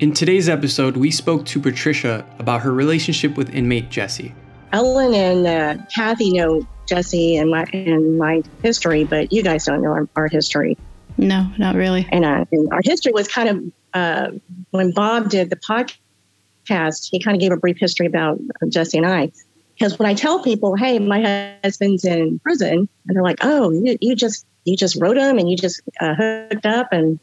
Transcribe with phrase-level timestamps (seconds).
[0.00, 4.34] In today's episode, we spoke to Patricia about her relationship with inmate Jesse.
[4.72, 9.82] Ellen and uh, Kathy know Jesse and my and my history, but you guys don't
[9.82, 10.78] know our, our history.
[11.18, 12.08] No, not really.
[12.10, 14.30] And, uh, and our history was kind of uh,
[14.70, 18.40] when Bob did the podcast, he kind of gave a brief history about
[18.70, 19.30] Jesse and I.
[19.74, 23.98] Because when I tell people, "Hey, my husband's in prison," and they're like, "Oh, you,
[24.00, 27.20] you just you just wrote him and you just uh, hooked up," and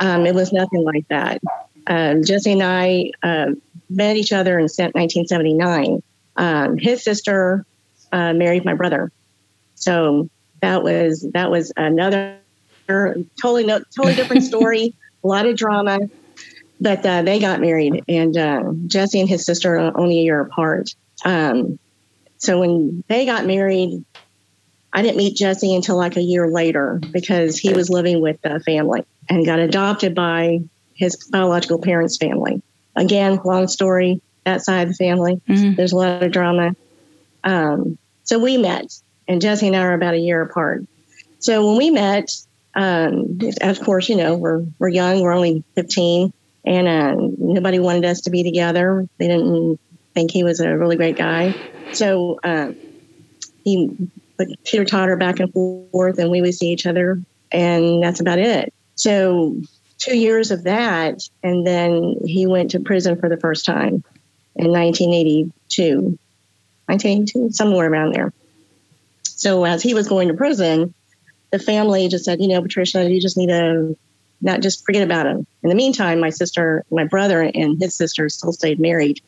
[0.00, 1.42] um, it was nothing like that.
[1.86, 3.52] Um, Jesse and I uh,
[3.90, 6.02] met each other in 1979.
[6.36, 7.64] Um, his sister
[8.12, 9.12] uh, married my brother,
[9.74, 10.28] so
[10.62, 12.38] that was that was another
[12.88, 14.94] totally no, totally different story.
[15.22, 16.00] a lot of drama,
[16.80, 20.40] but uh, they got married, and uh, Jesse and his sister are only a year
[20.40, 20.90] apart.
[21.24, 21.78] Um,
[22.38, 24.04] so when they got married,
[24.92, 28.60] I didn't meet Jesse until like a year later because he was living with the
[28.60, 30.60] family and got adopted by
[30.94, 32.62] his biological parents' family.
[32.96, 35.40] Again, long story, that side of the family.
[35.48, 35.74] Mm-hmm.
[35.74, 36.74] There's a lot of drama.
[37.42, 38.86] Um, so we met,
[39.28, 40.84] and Jesse and I are about a year apart.
[41.40, 42.30] So when we met,
[42.74, 46.32] um, of course, you know, we're, we're young, we're only 15,
[46.64, 49.06] and uh, nobody wanted us to be together.
[49.18, 49.78] They didn't
[50.14, 51.54] think he was a really great guy.
[51.92, 52.76] So um,
[53.64, 53.90] he
[54.38, 57.20] put teeter totter back and forth, and we would see each other,
[57.52, 58.72] and that's about it.
[58.94, 59.60] So
[60.04, 64.04] two years of that, and then he went to prison for the first time
[64.56, 66.18] in 1982,
[66.86, 68.32] 1982, somewhere around there.
[69.22, 70.94] So as he was going to prison,
[71.50, 73.96] the family just said, you know, Patricia, you just need to
[74.42, 75.46] not just forget about him.
[75.62, 79.20] In the meantime, my sister, my brother, and his sister still stayed married.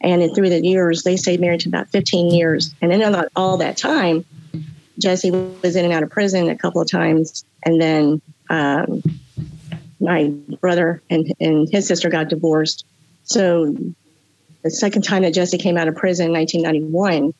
[0.00, 2.72] And through the years, they stayed married to about 15 years.
[2.80, 4.24] And in all that time,
[4.98, 7.44] Jesse was in and out of prison a couple of times.
[7.64, 9.02] And then um,
[10.00, 10.28] my
[10.60, 12.84] brother and, and his sister got divorced.
[13.24, 13.74] So
[14.62, 17.34] the second time that Jesse came out of prison in 1991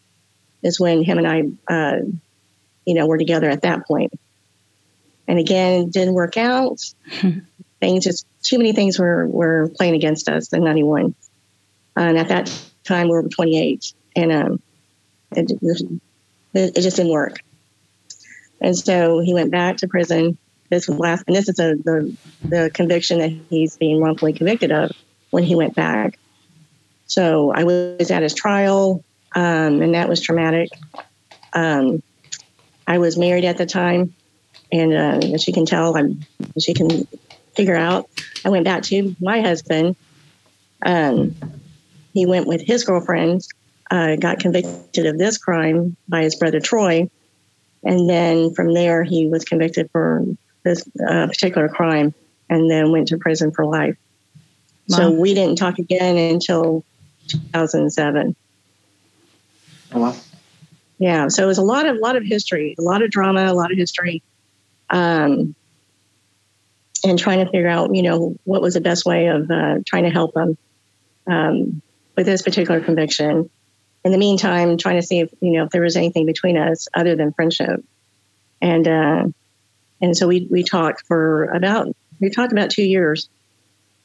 [0.63, 1.99] is when him and I, uh,
[2.85, 4.13] you know, were together at that point.
[5.27, 6.81] And again, it didn't work out.
[7.81, 11.15] things just too many things were were playing against us in 91.
[11.97, 12.53] And at that
[12.85, 14.63] time, we were 28, and um,
[15.33, 17.41] it, it, just didn't work.
[18.61, 20.39] And so he went back to prison.
[20.71, 24.91] This last, and this is a, the the conviction that he's being wrongfully convicted of
[25.31, 26.19] when he went back.
[27.07, 29.03] So I was at his trial,
[29.35, 30.69] um, and that was traumatic.
[31.55, 32.03] Um,
[32.87, 34.15] I was married at the time,
[34.71, 36.25] and uh, as you can tell, I'm
[36.55, 37.07] as you can
[37.55, 38.09] figure out,
[38.45, 39.97] I went back to my husband.
[40.85, 41.35] Um,
[42.13, 43.43] he went with his girlfriend,
[43.91, 47.09] uh, got convicted of this crime by his brother Troy,
[47.85, 50.25] and then from there he was convicted for
[50.69, 52.15] this uh, particular crime,
[52.49, 53.97] and then went to prison for life.
[54.89, 54.97] Wow.
[54.97, 56.85] So we didn't talk again until
[57.29, 58.35] 2007.
[59.93, 60.17] Oh, wow.
[60.99, 63.55] Yeah, so it was a lot of lot of history, a lot of drama, a
[63.55, 64.23] lot of history,
[64.91, 65.55] um,
[67.05, 70.03] and trying to figure out, you know, what was the best way of uh, trying
[70.05, 70.59] to help them.
[71.27, 71.83] Um,
[72.19, 73.49] with this particular conviction.
[74.05, 76.89] In the meantime, trying to see if you know if there was anything between us
[76.93, 77.85] other than friendship,
[78.61, 79.25] and uh,
[80.01, 83.29] and so we we talked for about we talked about two years.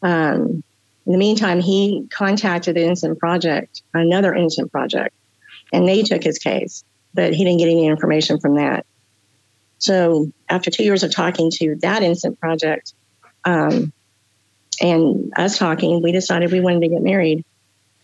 [0.02, 0.64] Um,
[1.06, 5.14] in the meantime, he contacted the Innocent Project, another Innocent Project,
[5.74, 6.84] and they took his case,
[7.14, 8.86] but he didn't get any information from that.
[9.80, 12.94] So after two years of talking to that Innocent Project,
[13.44, 13.92] um,
[14.81, 17.44] and us talking, we decided we wanted to get married.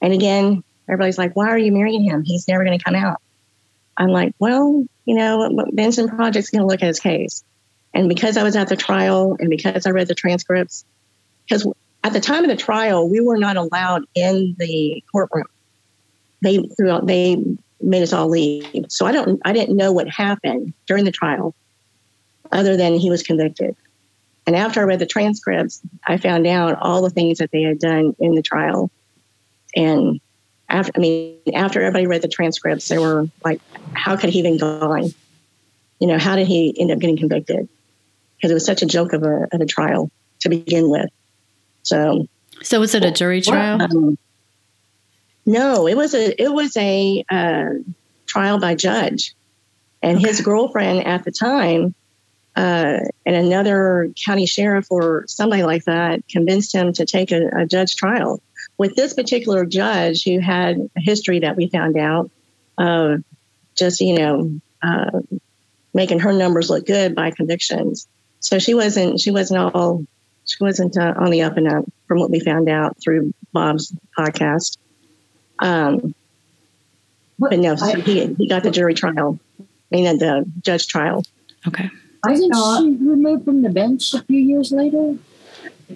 [0.01, 2.23] And again, everybody's like, why are you marrying him?
[2.23, 3.21] He's never going to come out.
[3.97, 7.44] I'm like, well, you know, Benson Project's going to look at his case.
[7.94, 10.85] And because I was at the trial and because I read the transcripts,
[11.47, 11.67] because
[12.03, 15.47] at the time of the trial, we were not allowed in the courtroom.
[16.41, 16.59] They
[17.03, 17.44] they
[17.81, 18.85] made us all leave.
[18.89, 21.55] So I don't I didn't know what happened during the trial,
[22.51, 23.75] other than he was convicted.
[24.47, 27.79] And after I read the transcripts, I found out all the things that they had
[27.79, 28.89] done in the trial
[29.75, 30.19] and
[30.68, 33.62] after, I mean, after everybody read the transcripts, they were like,
[33.94, 35.13] how could he even gone?
[36.00, 37.68] You know, how did he end up getting convicted?
[38.39, 41.09] Because it was such a joke of a, of a trial to begin with.
[41.83, 42.27] So,
[42.62, 43.81] so was it a jury trial?
[43.81, 44.18] Um,
[45.45, 47.69] no, it was a it was a uh,
[48.25, 49.36] trial by judge,
[50.01, 50.27] and okay.
[50.27, 51.95] his girlfriend at the time,
[52.56, 57.65] uh, and another county sheriff or somebody like that convinced him to take a, a
[57.65, 58.41] judge trial
[58.80, 62.31] with this particular judge who had a history that we found out
[62.77, 63.24] of
[63.75, 65.19] just, you know, uh,
[65.94, 68.07] making her numbers look good by convictions.
[68.39, 70.06] So she wasn't, she wasn't all,
[70.45, 73.94] She wasn't uh, on the up and up from what we found out through Bob's
[74.18, 74.77] podcast.
[75.59, 76.13] Um,
[77.38, 79.39] What- but no, so I- he, he got the jury trial.
[79.59, 79.63] I
[79.95, 81.24] mean, uh, the judge trial.
[81.68, 81.89] Okay.
[82.25, 85.15] I Wasn't thought, she removed from the bench a few years later?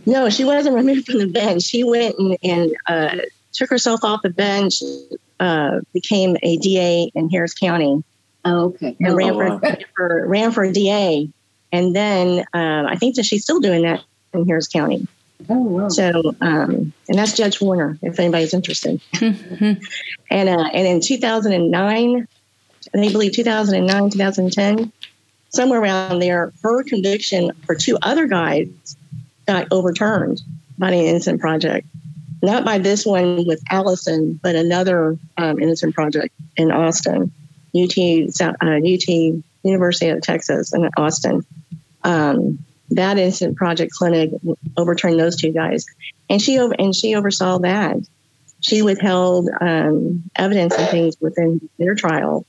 [0.05, 1.63] No, she wasn't removed from the bench.
[1.63, 3.17] She went and, and uh,
[3.53, 4.81] took herself off the bench,
[5.39, 8.03] uh, became a DA in Harris County,
[8.45, 8.95] Oh, okay.
[8.99, 9.59] and Oh, ran, wow.
[9.59, 11.29] for, for ran for a DA.
[11.73, 14.01] And then um, I think that she's still doing that
[14.33, 15.07] in Harris County.
[15.49, 15.89] Oh, wow.
[15.89, 19.01] So, um, and that's Judge Warner, if anybody's interested.
[19.13, 19.81] Mhm.
[20.29, 22.27] And uh, and in 2009,
[22.93, 24.91] they believe 2009, 2010,
[25.49, 28.67] somewhere around there, her conviction for two other guys
[29.47, 30.41] got overturned
[30.77, 31.87] by the Innocent Project.
[32.41, 37.31] Not by this one with Allison, but another um, Innocent Project in Austin,
[37.75, 41.45] UT, uh, UT University of Texas in Austin.
[42.03, 42.59] Um,
[42.91, 44.31] that Innocent Project clinic
[44.77, 45.85] overturned those two guys,
[46.29, 47.97] and she over and she oversaw that
[48.63, 52.45] she withheld um, evidence and things within their trial.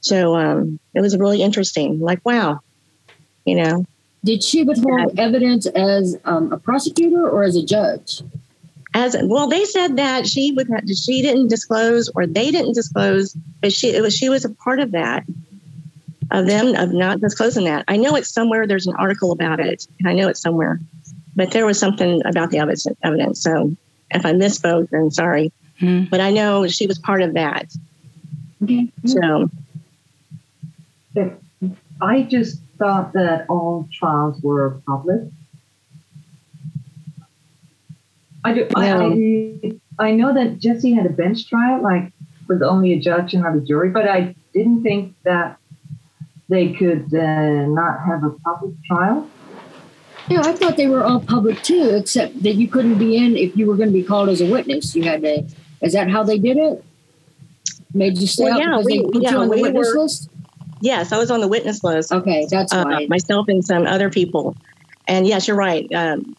[0.00, 2.00] So um, it was really interesting.
[2.00, 2.60] Like, wow,
[3.44, 3.84] you know,
[4.24, 8.22] Did she withhold evidence as um, a prosecutor or as a judge?
[8.92, 13.36] as well, they said that she would have, she didn't disclose or they didn't disclose,
[13.60, 15.24] but she it was she was a part of that
[16.30, 17.84] of them of not disclosing that.
[17.88, 18.66] I know it's somewhere.
[18.66, 20.80] There's an article about it, and I know it's somewhere,
[21.34, 22.86] but there was something about the evidence.
[23.02, 23.42] Evidence.
[23.42, 23.74] So
[24.10, 25.52] if I misspoke, then sorry.
[25.80, 26.10] Mhm.
[26.10, 27.72] But I know she was part of that.
[28.62, 28.92] Okay.
[29.06, 29.50] So
[32.00, 35.22] I just thought that all trials were public.
[38.42, 38.66] I do.
[38.74, 42.12] I, I, I know that Jesse had a bench trial, like
[42.48, 45.58] with only a judge and not a jury, but I didn't think that
[46.50, 49.26] they could uh, not have a public trial.
[50.28, 53.56] Yeah, I thought they were all public too, except that you couldn't be in if
[53.56, 54.94] you were going to be called as a witness.
[54.94, 55.44] You had to.
[55.80, 56.84] Is that how they did it?
[57.94, 59.62] Made you stay Well, out yeah, because they we- put yeah, you on the we
[59.62, 60.28] witness were- list?
[60.80, 62.12] yes, I was on the witness list.
[62.12, 63.06] Okay, that's uh, why.
[63.08, 64.54] myself and some other people.
[65.08, 65.90] And yes, you're right.
[65.92, 66.36] Um,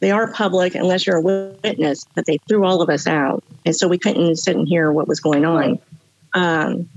[0.00, 3.42] they are public unless you're a witness, but they threw all of us out.
[3.64, 5.78] And so we couldn't sit and hear what was going on.
[6.34, 6.88] Um,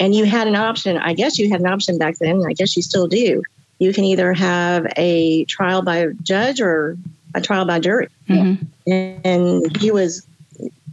[0.00, 0.96] and you had an option.
[0.98, 2.42] I guess you had an option back then.
[2.48, 3.42] I guess you still do.
[3.78, 6.96] You can either have a trial by judge or
[7.34, 8.08] a trial by jury.
[8.28, 8.66] Mhm.
[8.86, 10.26] And he was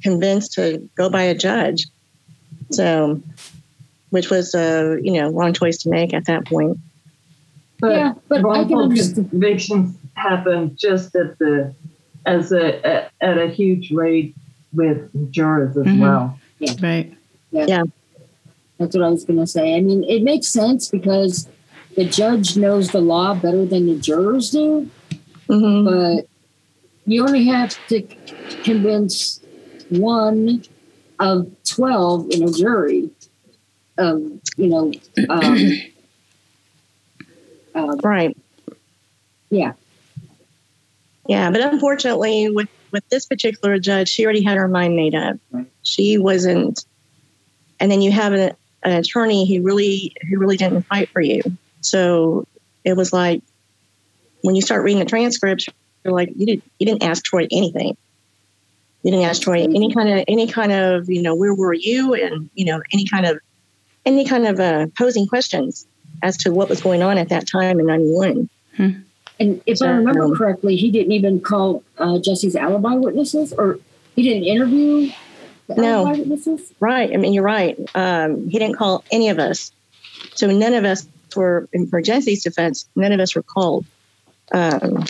[0.01, 1.87] convinced to go by a judge.
[2.71, 3.21] So,
[4.09, 6.77] which was a you know wrong choice to make at that point.
[7.79, 9.29] But yeah, but I can wrongful understand.
[9.31, 11.73] convictions happen just at the
[12.25, 14.35] as a at, at a huge rate
[14.73, 15.99] with jurors as Mhm.
[15.99, 16.39] well.
[16.81, 17.13] Right.
[18.81, 19.75] That's what I was going to say.
[19.75, 21.47] I mean, it makes sense because
[21.95, 24.89] the judge knows the law better than the jurors do,
[25.47, 26.25] hmm but
[27.05, 28.07] you only have to
[28.63, 29.39] convince
[29.89, 30.63] one
[31.19, 33.09] of 12 in a jury
[33.97, 34.21] of,
[34.57, 34.91] you know,
[35.29, 35.57] um,
[37.75, 38.35] uh, Right.
[39.51, 39.73] Yeah.
[41.27, 45.37] Yeah, but unfortunately, with with this particular judge, she already had her mind made up.
[45.51, 45.67] Right.
[45.83, 46.83] She wasn't.
[47.79, 48.51] And then you have an,
[48.83, 51.41] an attorney who really who really didn't fight for you.
[51.81, 52.47] So
[52.83, 53.41] it was like
[54.41, 55.67] when you start reading the transcripts,
[56.03, 57.95] you're like, you didn't you didn't ask Troy anything.
[59.03, 62.13] You didn't ask Troy any kind of any kind of you know where were you
[62.13, 63.39] and you know any kind of
[64.05, 65.85] any kind of uh, posing questions
[66.23, 68.49] as to what was going on at that time in '91.
[69.39, 73.53] and if So, I remember um, correctly, he didn't even call uh, Jesse's alibi witnesses
[73.53, 73.79] or
[74.15, 75.13] he didn't interview the
[75.77, 76.05] No.
[76.79, 77.11] Right.
[77.13, 77.77] I mean, you're right.
[77.95, 79.71] Um, he didn't call any of us.
[80.35, 83.85] So none of us were, and for Jesse's defense, none of us were called.
[84.51, 85.05] Um,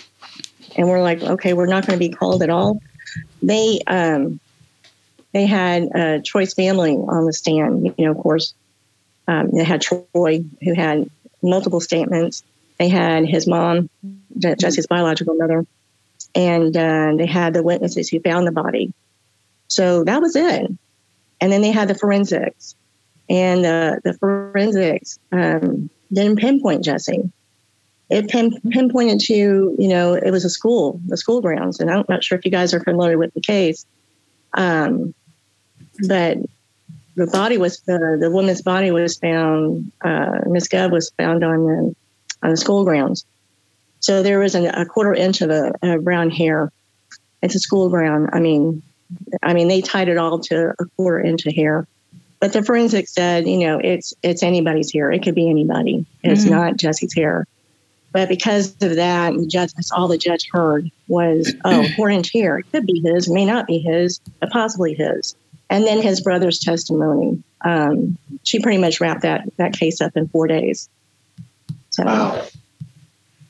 [0.75, 2.81] and we're like, okay, we're not going to be called at all.
[3.41, 4.39] They, um,
[5.33, 7.93] they had uh, Troy's family on the stand.
[7.97, 8.53] You know, of course,
[9.27, 11.09] um, they had Troy, who had
[11.41, 12.43] multiple statements.
[12.77, 13.89] They had his mom,
[14.37, 15.65] Jesse's biological mother,
[16.33, 18.93] and uh, they had the witnesses who found the body.
[19.71, 20.71] So that was it
[21.41, 22.75] and then they had the forensics,
[23.27, 27.31] and uh, the forensics um, didn't pinpoint Jesse.
[28.09, 32.05] It pin, pinpointed to you know it was a school, the school grounds, and I'm
[32.07, 33.85] not sure if you guys are familiar with the case,
[34.53, 35.15] um,
[36.07, 36.37] but
[37.15, 39.91] the body was the the woman's body was found.
[40.01, 41.95] Uh, Miss Gov was found on the
[42.43, 43.25] on the school grounds,
[43.99, 46.71] so there was an, a quarter inch of a, a brown hair.
[47.41, 48.29] It's a school ground.
[48.33, 48.83] I mean,
[49.43, 51.87] I mean, they tied it all to a quarter inch of hair.
[52.39, 55.11] But the forensics said, you know, it's it's anybody's hair.
[55.11, 56.05] It could be anybody.
[56.23, 56.49] It's Mhm.
[56.51, 57.45] not Jesse's hair.
[58.13, 62.33] But because of that, the judge, that's all the judge heard was, oh, four inch
[62.33, 62.57] hair.
[62.57, 65.35] It could be his, may not be his, but possibly his.
[65.69, 67.41] And then his brother's testimony.
[67.63, 70.89] Um, she pretty much wrapped that, that case up in four days.
[71.91, 72.43] So, Wow.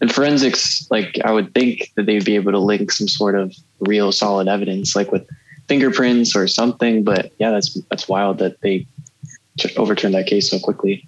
[0.02, 3.56] And forensics, like I would think that they'd be able to link some sort of
[3.80, 5.28] real solid evidence, like with
[5.72, 7.04] fingerprints or something.
[7.04, 8.86] But yeah, that's that's wild that they
[9.58, 11.08] ch- overturned that case so quickly.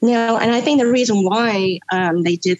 [0.00, 2.58] No, and I think the reason why um, they did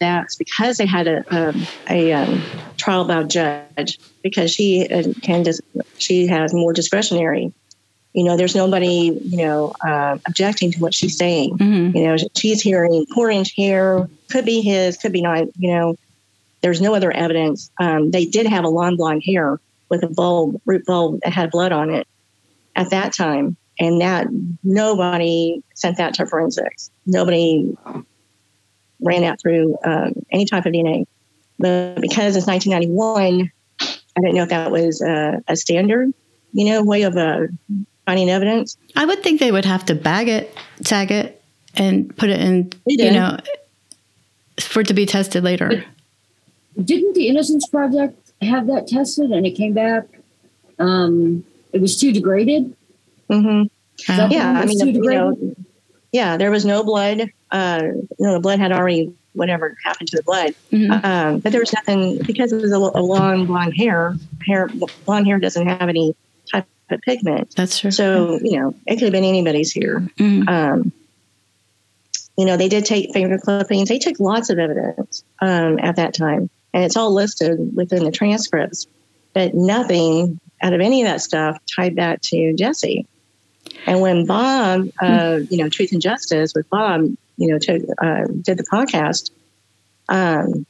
[0.00, 2.42] that is because they had a um, a um,
[2.76, 5.62] trial by judge because she uh, can just
[5.98, 7.52] she has more discretionary.
[8.12, 11.56] You know, there's nobody you know uh, objecting to what she's saying.
[11.56, 15.46] hmm You know, she's hearing four inch hair could be his, could be not.
[15.56, 15.94] You know,
[16.60, 17.70] there's no other evidence.
[17.80, 19.58] Um, they did have a long blonde hair
[19.92, 22.08] with a bulb, root bulb that had blood on it
[22.74, 24.26] at that time, and that
[24.64, 26.90] nobody sent that to forensics.
[27.04, 27.76] Nobody
[29.02, 31.06] ran that through um, any type of DNA.
[31.58, 36.14] But because it's 1991, I didn't know if that was uh, a standard,
[36.54, 37.48] you know, way of uh,
[38.06, 38.78] finding evidence.
[38.96, 41.42] I would think they would have to bag it, tag it,
[41.74, 43.36] and put it in, you know,
[44.58, 45.84] for it to be tested later.
[46.82, 50.04] Didn't the Innocence Project have that tested and it came back?
[50.78, 52.74] Um, it was too degraded.
[53.30, 53.62] hmm
[54.08, 55.56] Uh, yeah i mean too you know, degraded?
[56.12, 60.16] yeah there was no blood uh you know the blood had already whatever happened to
[60.16, 60.90] the blood mhm.
[61.04, 64.14] um but there was nothing because it was a, a long blonde hair
[64.46, 64.68] hair
[65.06, 66.14] blonde hair doesn't have any
[66.50, 67.90] type of pigment That's true.
[67.90, 70.48] so you know it could have been anybody's hair Mhm.
[70.48, 70.92] um
[72.36, 76.12] you know they did take finger clippings they took lots of evidence um at that
[76.14, 78.86] time and it's all listed within the transcripts
[79.34, 83.06] but nothing out of any of that stuff tied back to jesse
[83.86, 87.02] and when Bob, uh, you know, Truth and Justice with Bob,
[87.36, 89.30] you know, took, uh, did the podcast,
[90.08, 90.66] um,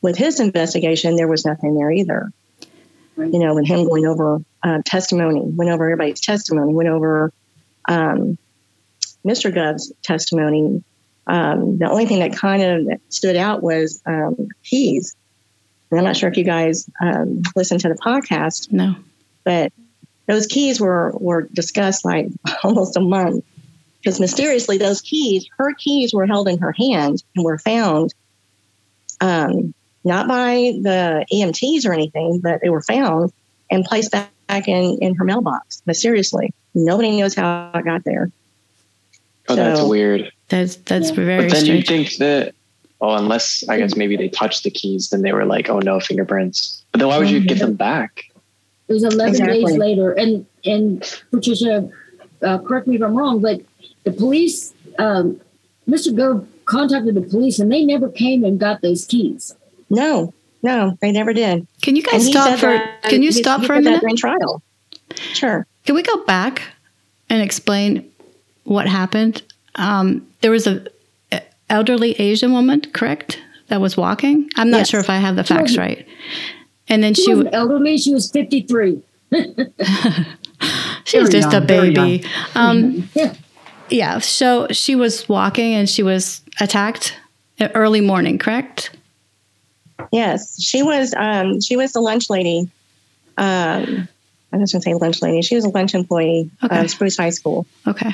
[0.00, 2.32] with his investigation, there was nothing there either.
[3.16, 7.32] You know, when him going over uh, testimony, went over everybody's testimony, went over
[7.86, 8.38] um,
[9.24, 9.54] Mr.
[9.54, 10.82] Gov's testimony.
[11.26, 15.16] Um, the only thing that kind of stood out was um, keys.
[15.90, 18.96] And I'm not sure if you guys um, listened to the podcast, no.
[19.44, 19.72] but
[20.26, 22.28] those keys were were discussed like
[22.64, 23.44] almost a month
[23.98, 28.14] because mysteriously those keys her keys were held in her hand and were found
[29.20, 29.74] um,
[30.04, 33.32] not by the emts or anything but they were found
[33.70, 38.30] and placed back in in her mailbox mysteriously nobody knows how it got there
[39.48, 40.32] Oh, that's weird.
[40.52, 41.14] That's that's Yeah.
[41.16, 42.54] very but then you think that,
[43.00, 45.98] oh, unless I guess maybe they touched the keys, then they were like, oh no,
[45.98, 46.84] fingerprints.
[46.92, 48.24] But then why would you give them back?
[48.88, 49.64] It was 11 Exactly.
[49.64, 50.12] days later.
[50.12, 51.88] And, and Patricia,
[52.42, 53.62] uh, correct me if I'm wrong, but
[54.04, 55.40] the police, um,
[55.88, 56.14] Mr.
[56.14, 59.54] Gove contacted the police and they never came and got those keys.
[59.90, 60.32] no
[60.62, 62.66] no they never did Can you guys he stop said for?
[62.68, 64.00] that- Can you he- stop he for a minute?
[64.00, 64.62] during trial
[65.32, 66.62] sure Can we go back
[67.28, 68.08] and explain
[68.64, 69.42] what happened?
[69.76, 70.86] Um, there was a
[71.32, 73.38] a elderly Asian woman, correct,
[73.68, 74.48] that was walking.
[74.56, 74.90] I'm not Yes.
[74.90, 76.06] sure if I have the facts right.
[76.88, 77.96] And then She, she wasn't elderly.
[77.98, 79.00] She was 53.
[81.04, 82.06] she was just a young, very young.
[82.18, 82.28] baby.
[82.54, 83.34] Um, Yeah.
[83.88, 84.18] yeah.
[84.18, 87.16] So she was walking and she was attacked
[87.74, 88.90] early morning, correct?
[90.10, 91.14] Yes, she was.
[91.16, 92.68] Um, she was the lunch lady.
[93.38, 94.08] Um,
[94.52, 95.40] I was going to say lunch lady.
[95.42, 96.80] She was a lunch employee Okay.
[96.80, 97.66] of Spruce High School.
[97.86, 98.10] Okay.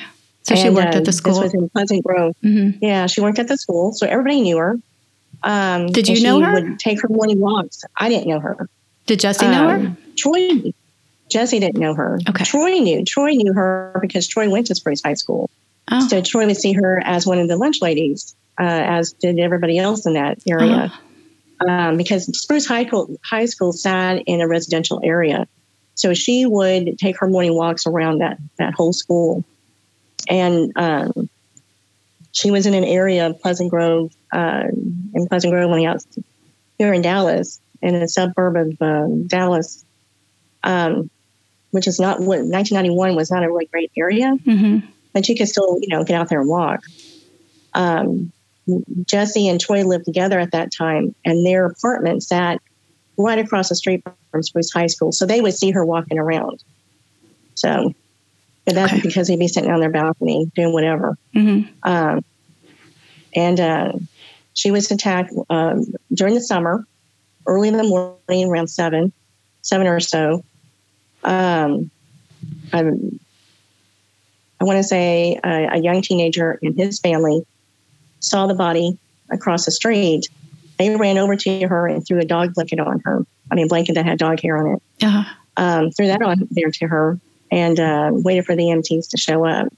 [0.49, 1.35] So she worked at the school.
[1.35, 2.35] This was in Pleasant Grove.
[2.43, 4.77] hmm Yeah, she worked at the school, so everybody knew her.
[5.43, 6.53] Um, Did you know she her?
[6.55, 7.83] Would take her morning walks.
[7.99, 8.69] I didn't know her.
[9.07, 9.77] Did Jesse know her?
[9.77, 10.73] Um, Troy,
[11.31, 12.19] Jesse didn't know her.
[12.29, 12.45] Okay.
[12.45, 13.05] Troy knew.
[13.05, 15.51] Troy knew her because Troy went to Spruce High School.
[15.91, 16.09] Oh.
[16.09, 19.79] So Troy would see her as one of the lunch ladies, uh, as did everybody
[19.79, 20.93] else in that area.
[21.69, 25.47] Um, because Spruce High School, High School sat in a residential area.
[25.95, 29.45] So she would take her morning walks around that, that whole school.
[30.29, 31.29] And um,
[32.33, 34.65] she was in an area of Pleasant Grove, uh,
[35.15, 36.03] in Pleasant Grove on the out
[36.79, 39.85] here in Dallas, in a suburb of um, Dallas,
[40.63, 41.11] um,
[41.71, 44.79] which is not what 1991 was not a really great area hmm
[45.19, 46.81] but you could still, you know, get out there and walk.
[47.75, 48.33] Um,
[49.07, 52.61] Jesse and Troy lived together at that time, and their apartment sat
[53.17, 55.13] right across the street from Spruce High School.
[55.13, 56.63] So they would see her walking around.
[57.55, 57.93] So,
[58.69, 59.01] but that's Okay.
[59.01, 61.17] because they'd be sitting on their balcony doing whatever.
[61.33, 62.21] hmm Um,
[63.35, 63.93] and uh,
[64.53, 66.85] she was attacked um, during the summer,
[67.47, 67.85] early in the
[68.29, 69.11] morning, around seven,
[69.63, 70.43] seven or so.
[71.25, 71.91] Um,
[72.75, 73.19] I'm,
[74.61, 77.43] I want to say a, a young teenager and his family
[78.21, 78.99] saw the body
[79.31, 80.29] across the street,
[80.79, 83.25] they ran over to her and threw a dog blanket on her.
[83.51, 84.83] I mean, blanket that had dog hair on it.
[85.03, 85.25] Uh,
[85.57, 87.19] Um, threw that on there to her
[87.51, 89.69] and uh, waited for the EMTs to show up.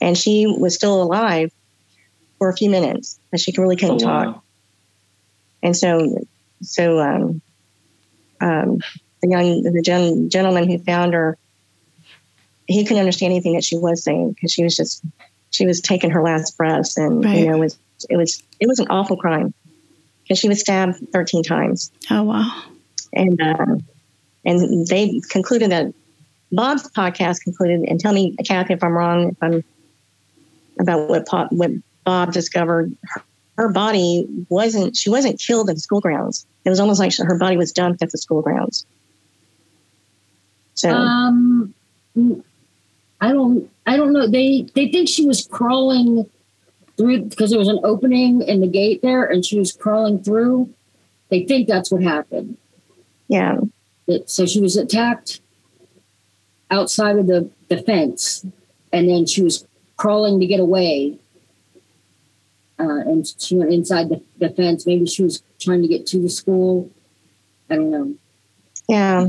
[0.00, 1.50] And she was still alive
[2.38, 4.26] for a few minutes, but she really couldn't Oh, talk.
[4.26, 4.42] wow.
[5.62, 6.24] And so,
[6.62, 7.42] so um,
[8.40, 8.78] um,
[9.22, 11.36] the young the gen- gentleman who found her,
[12.66, 15.02] he couldn't understand anything that she was saying because she was just
[15.50, 17.38] she was taking her last breaths, and Right.
[17.38, 19.52] you know, it was it was it was an awful crime
[20.22, 22.62] because she was stabbed thirteen times, oh wow.
[23.12, 23.66] and uh,
[24.44, 25.92] and they concluded that
[26.52, 29.62] Bob's podcast concluded, and tell me, Kathy, if I'm wrong, if I'm
[30.80, 31.70] about what Pop, what
[32.04, 32.96] Bob discovered.
[33.04, 33.22] Her,
[33.56, 36.46] her body wasn't she wasn't killed at the school grounds.
[36.64, 38.86] It was almost like her body was dumped at the school grounds.
[40.74, 41.74] So Um,
[43.20, 43.68] I don't.
[43.86, 44.28] I don't know.
[44.28, 46.28] They they think she was crawling
[46.96, 50.72] through because there was an opening in the gate there, and she was crawling through.
[51.30, 52.56] They think that's what happened.
[53.28, 53.58] yeah,
[54.06, 55.40] That so she was attacked
[56.70, 58.44] outside of the the fence,
[58.92, 61.18] and then she was crawling to get away.
[62.80, 64.86] Uh, and she went inside the, the fence.
[64.86, 66.88] Maybe she was trying to get to the school.
[67.68, 68.14] I don't know.
[68.88, 69.28] yeah.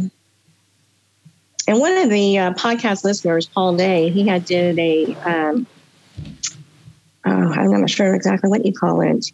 [1.68, 5.68] And one of the uh, podcast listeners, Paul Day, he had did a um,
[7.26, 9.32] oh, I'm not sure exactly what you call it,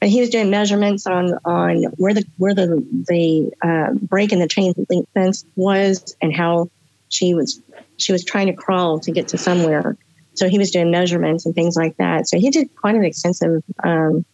[0.00, 4.38] but he was doing measurements on on where the where the the uh, break in
[4.38, 6.70] the chain link fence was and how
[7.08, 7.60] she was
[7.98, 9.96] she was trying to crawl to get to somewhere.
[10.34, 12.28] So he was doing measurements and things like that.
[12.28, 14.24] So he did quite an extensive um,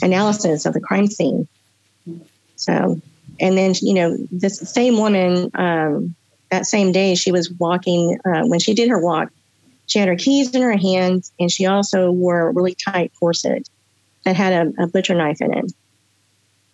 [0.00, 1.48] analysis of the crime scene.
[2.54, 3.00] So,
[3.40, 6.14] and then you know this same woman um,
[6.50, 9.30] that same day she was walking uh, when she did her walk.
[9.86, 13.68] She had her keys in her hands, and she also wore a really tight corset
[14.24, 15.72] that had a, a butcher knife in it.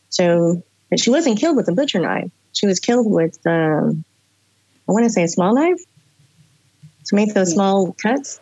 [0.09, 2.31] So, but she wasn't killed with a butcher knife.
[2.53, 4.05] She was killed with, um,
[4.89, 5.81] I want to say, a small knife
[7.07, 7.55] to make those Yeah.
[7.55, 8.41] small cuts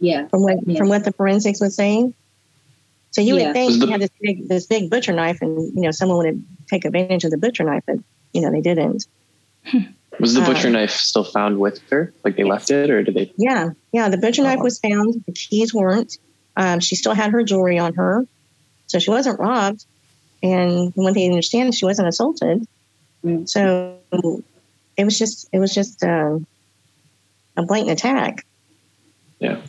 [0.00, 0.26] Yeah.
[0.28, 0.78] from what Yeah.
[0.78, 2.14] from what the forensics was saying.
[3.10, 3.46] So you Yeah.
[3.46, 6.18] would think Was you had this big this big butcher knife, and you know someone
[6.18, 7.96] would take advantage of the butcher knife, but
[8.32, 9.06] you know they didn't.
[10.20, 12.12] Was the butcher Um, knife still found with her?
[12.24, 13.32] Like they left it, or did they?
[13.36, 14.08] Yeah, yeah.
[14.08, 14.64] The butcher knife Oh.
[14.64, 15.24] was found.
[15.26, 16.18] The keys weren't.
[16.56, 18.24] Um, she still had her jewelry on her,
[18.86, 19.84] so she wasn't robbed.
[20.40, 22.64] And from what they understand, she wasn't assaulted.
[23.24, 23.48] Mm.
[23.48, 23.96] So
[24.96, 26.38] it was just it was just uh,
[27.56, 28.46] a blatant attack.
[29.38, 29.60] Yeah.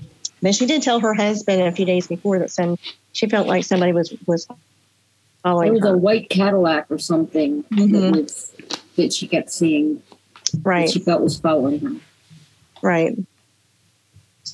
[0.42, 2.78] But she did tell her husband a few days before that some
[3.14, 4.58] she felt like somebody was was There
[5.44, 7.92] following was a white Cadillac or something Mhm.
[8.12, 8.52] that was
[8.96, 10.02] that she kept seeing
[10.54, 11.96] that Right, she felt was following her.
[12.82, 13.18] right.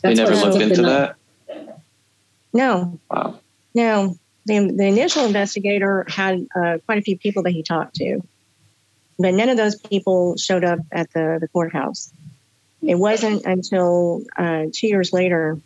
[0.02, 1.16] They never looked into knife.
[1.48, 1.80] that.
[2.54, 3.40] No, Wow.
[3.76, 8.22] No, the, the initial investigator had uh, quite a few people that he talked to,
[9.22, 12.12] but none of those people showed up at the, the courthouse.
[12.82, 15.60] It wasn't until uh, two years later,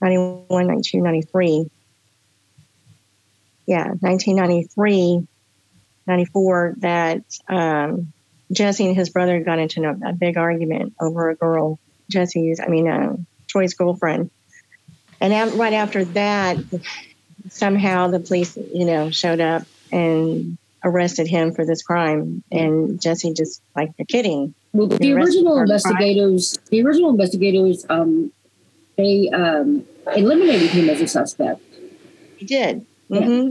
[0.00, 1.70] 91, 92, 93.
[3.66, 5.26] Yeah, 1993,
[6.06, 8.12] 94, that um,
[8.50, 11.78] Jesse and his brother got into a, big argument over a girl,
[12.10, 13.16] Jesse's, I mean, uh,
[13.46, 14.30] Troy's girlfriend.
[15.20, 16.56] And af- right after that,
[17.50, 22.42] somehow the police, you know, showed up and arrested him for this crime.
[22.50, 24.54] And Jesse just like, you're kidding.
[24.72, 25.62] Well, the The original for crime.
[25.64, 28.32] investigators, the original investigators, um,
[28.96, 29.84] they um,
[30.16, 31.60] eliminated him as a suspect.
[32.36, 32.84] He did.
[33.08, 33.20] Yeah.
[33.26, 33.50] hmm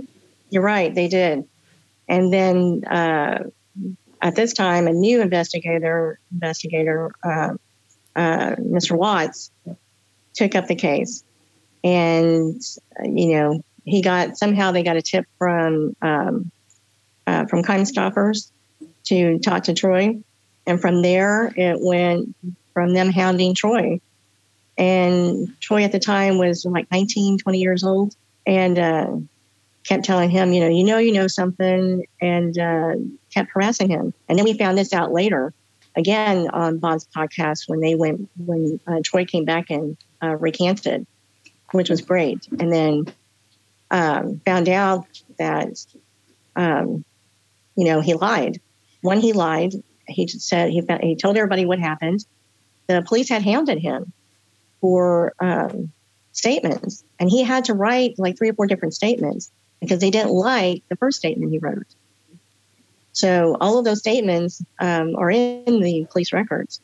[0.49, 0.93] You're right.
[0.93, 1.45] They did.
[2.07, 3.43] And then uh,
[4.21, 7.53] at this time, a new investigator, investigator, uh,
[8.15, 8.97] uh, Mr.
[8.97, 9.51] Watts,
[10.33, 11.23] took up the case.
[11.83, 12.61] And,
[12.99, 16.51] uh, you know, he got somehow they got a tip from um,
[17.31, 18.51] uh, from Crime Stoppers
[19.05, 20.21] to talk to Troy.
[20.67, 22.35] And from there, it went
[22.73, 24.01] from them hounding Troy.
[24.77, 28.15] And Troy at the time was like 19, 20 years old
[28.45, 29.15] and uh,
[29.83, 32.93] kept telling him, you know, you know, you know something, and uh,
[33.33, 34.13] kept harassing him.
[34.27, 35.53] And then we found this out later,
[35.95, 41.05] again on Bob's podcast when they went when uh, Troy came back and uh, recanted,
[41.71, 42.47] which was great.
[42.59, 43.05] And then
[43.89, 45.05] um, found out
[45.37, 45.85] that,
[46.55, 47.03] um,
[47.81, 48.61] you know, he lied.
[49.01, 49.73] When he lied,
[50.07, 52.23] he said he he told everybody what happened.
[52.85, 54.13] The police had hounded him
[54.81, 55.91] for um,
[56.31, 60.29] statements, and he had to write like three or four different statements because they didn't
[60.29, 61.87] like the first statement he wrote.
[63.13, 66.81] So all of those statements um, are in the police records.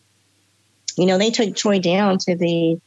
[0.97, 2.81] You know, they took Troy down to the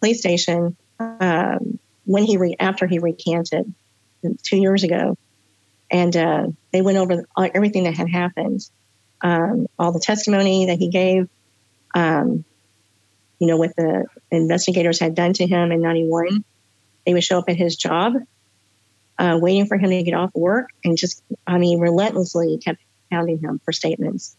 [0.00, 3.72] police station, um, when he re, after he recanted
[4.42, 5.16] two years ago,
[5.92, 8.68] and uh, they went over everything that had happened,
[9.22, 11.28] um, all the testimony that he gave,
[11.94, 12.44] um,
[13.38, 16.44] you know, what the investigators had done to him in '91.
[17.06, 18.14] They would show up at his job,
[19.18, 23.38] uh, waiting for him to get off work, and just, I mean, relentlessly kept hounding
[23.38, 24.36] him for statements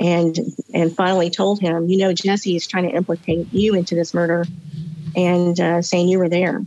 [0.00, 0.36] and
[0.72, 4.46] and finally told him, you know, Jesse is trying to implicate you into this murder,
[5.14, 6.62] and uh, saying you were there.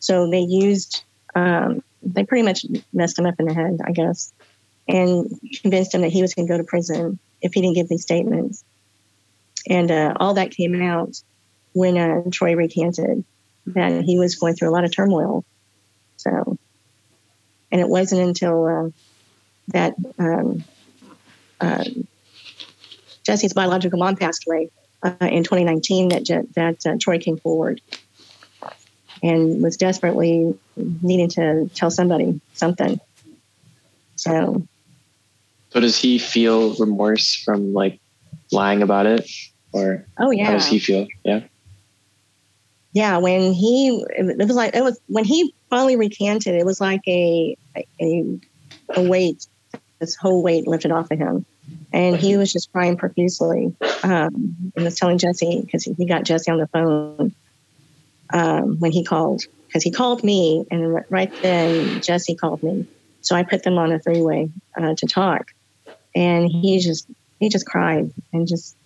[0.00, 1.02] So they used,
[1.34, 4.32] um, they pretty much messed him up in the head, I guess,
[4.88, 5.30] and
[5.62, 8.02] convinced him that he was going to go to prison if he didn't give these
[8.02, 8.64] statements.
[9.68, 11.14] And uh, all that came out
[11.72, 13.24] when uh, Troy recanted
[13.66, 15.44] that he was going through a lot of turmoil.
[16.16, 16.56] So,
[17.70, 18.90] and it wasn't until uh,
[19.68, 20.64] that um,
[21.60, 21.84] uh,
[23.24, 24.70] Jesse's biological mom passed away
[25.02, 27.80] uh, in 2019 that that uh, Troy came forward
[29.22, 33.00] and was desperately needing to tell somebody something.
[34.16, 34.66] So,
[35.70, 38.00] so does he feel remorse from like
[38.52, 39.28] lying about it,
[39.72, 41.06] or oh yeah, how does he feel?
[41.24, 41.44] Yeah,
[42.92, 43.18] yeah.
[43.18, 47.56] When he it was like it was when he finally recanted, it was like a
[47.76, 48.38] a,
[48.96, 49.46] a weight,
[50.00, 51.46] this whole weight lifted off of him
[51.92, 56.50] and he was just crying profusely um, and was telling Jesse because he got Jesse
[56.50, 57.34] on the phone
[58.32, 62.86] um, when he called because he called me and right then Jesse called me.
[63.20, 65.42] So I put them on a three way uh, to talk.
[66.14, 67.06] And he just
[67.38, 68.76] he just cried and just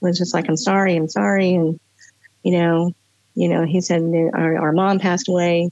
[0.00, 1.78] was just like I'm sorry I'm sorry and
[2.42, 2.92] you know
[3.34, 4.02] you know he said
[4.34, 5.70] our, our mom passed away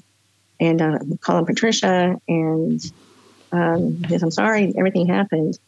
[0.58, 2.80] and uh, call him Patricia and
[3.52, 5.58] um, he I'm sorry everything happened.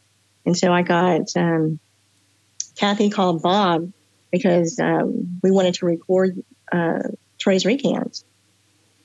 [0.45, 1.79] And so I got um,
[2.77, 3.91] Kathy called Bob
[4.31, 6.35] because um, we wanted to record
[6.71, 6.99] uh,
[7.39, 8.23] Troy's recant.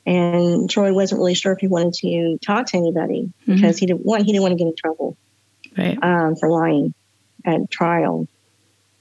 [0.07, 3.55] And Troy wasn't really sure if he wanted to talk to anybody mm-hmm.
[3.55, 5.17] because he didn't one he didn't want to get in trouble
[5.79, 5.99] right.
[6.03, 6.93] um, for lying
[7.47, 8.29] at trial,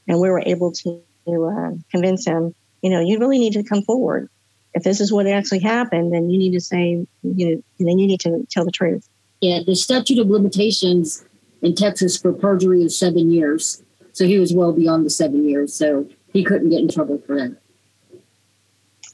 [0.07, 2.55] and we were able to uh, convince him.
[2.81, 4.29] You know, you really need to come forward.
[4.73, 8.07] If this is what actually happened, then you need to say you know, then you
[8.07, 9.07] need to tell the truth.
[9.41, 11.25] Yeah, the statute of limitations
[11.61, 13.83] in Texas for perjury is seven years.
[14.13, 15.73] So he was well beyond the seven years.
[15.73, 17.57] So he couldn't get in trouble for that.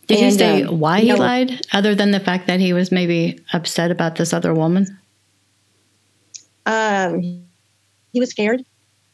[0.09, 2.73] Did and, you say um, why he no, lied, other than the fact that he
[2.73, 4.97] was maybe upset about this other woman?
[6.65, 8.65] Um, he was scared.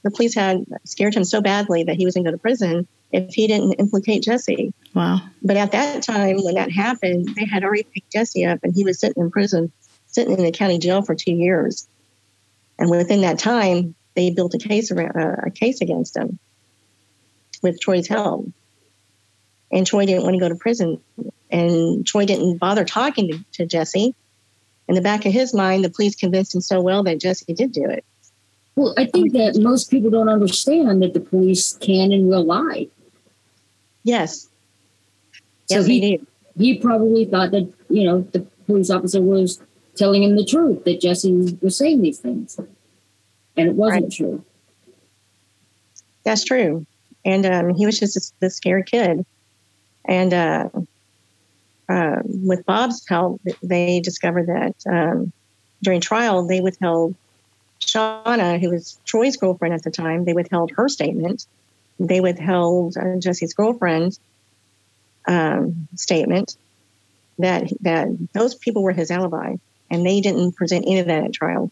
[0.04, 2.88] The police had scared him so badly that he was going to go to prison
[3.12, 4.74] if he didn't implicate Jesse.
[4.94, 5.20] Wow.
[5.44, 8.86] But at that time, when that happened, they had already picked Jesse up and he
[8.86, 9.74] was sitting in prison,
[10.08, 11.90] sitting in the county jail for two years.
[12.80, 16.40] And within that time, they built a case around, uh, a case against him
[17.62, 18.48] with Troy's help.
[19.76, 21.02] And Troy didn't want to go to prison.
[21.52, 24.16] And Troy didn't bother talking to, to Jesse.
[24.88, 27.74] In the back of his mind, the police convinced him so well that Jesse did
[27.74, 28.06] do it.
[28.78, 32.88] Well, I think that most people don't understand that the police can and will lie.
[34.04, 34.48] Yes.
[35.66, 36.22] So yes, he,
[36.58, 39.62] he probably thought that, you know, the police officer was
[39.96, 42.58] telling him the truth that Jesse was saying these things.
[43.58, 44.12] And it wasn't right.
[44.12, 44.46] true.
[46.24, 46.86] That's true.
[47.26, 49.26] And um, he was just a, scared kid.
[50.08, 50.70] And uh,
[51.90, 55.32] uh, with Bob's help, they discovered that um,
[55.84, 57.16] during trial, they withheld
[57.82, 61.46] Shauna, who was Troy's girlfriend at the time, they withheld her statement.
[62.00, 64.20] They withheld uh, Jesse's girlfriend's
[65.28, 66.58] um, statement
[67.40, 69.56] that that those people were his alibi
[69.90, 71.70] and they didn't present any of that at trial.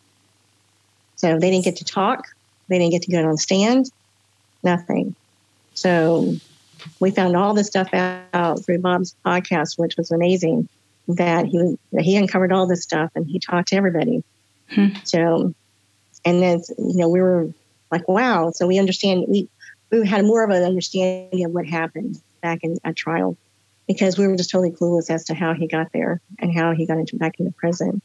[1.16, 2.26] So they didn't get to talk.
[2.68, 3.92] They didn't get to go on stand.
[4.64, 5.16] Nothing.
[5.74, 6.36] So
[7.00, 10.68] we found all this stuff out through Bob's podcast, which was amazing.
[11.08, 14.24] That he that he uncovered all this stuff and he talked to everybody.
[14.70, 14.88] Hmm.
[15.04, 15.54] So,
[16.24, 17.50] and then you know we were
[17.92, 18.52] like, wow.
[18.52, 19.50] So we understand we
[19.92, 23.38] we had more of an understanding of what happened back in at trial
[23.88, 26.86] because we were just totally clueless as to how he got there and how he
[26.86, 28.02] got into back into prison.